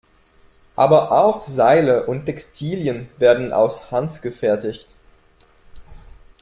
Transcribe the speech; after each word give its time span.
Aber 0.75 1.11
auch 1.11 1.39
Seile 1.41 2.07
und 2.07 2.25
Textilien 2.25 3.07
werden 3.19 3.53
aus 3.53 3.91
Hanf 3.91 4.21
gefertigt. 4.21 4.87